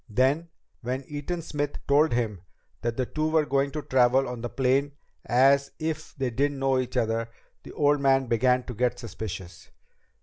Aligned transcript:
Then, 0.09 0.49
when 0.81 1.03
Eaton 1.07 1.43
Smith 1.43 1.77
told 1.87 2.11
him 2.13 2.41
that 2.81 2.97
the 2.97 3.05
two 3.05 3.29
were 3.29 3.45
going 3.45 3.69
to 3.69 3.83
travel 3.83 4.27
on 4.27 4.41
the 4.41 4.49
plane 4.49 4.93
as 5.27 5.73
if 5.77 6.15
they 6.15 6.31
didn't 6.31 6.57
know 6.57 6.79
each 6.79 6.97
other, 6.97 7.29
the 7.61 7.71
old 7.73 7.99
man 8.01 8.25
began 8.25 8.63
to 8.63 8.73
get 8.73 8.97
suspicious. 8.97 9.69